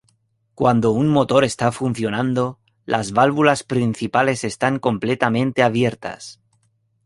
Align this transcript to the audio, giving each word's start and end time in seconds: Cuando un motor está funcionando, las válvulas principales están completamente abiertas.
Cuando 0.55 0.89
un 0.93 1.09
motor 1.09 1.43
está 1.43 1.71
funcionando, 1.71 2.57
las 2.85 3.11
válvulas 3.11 3.61
principales 3.63 4.43
están 4.43 4.79
completamente 4.79 5.61
abiertas. 5.61 6.39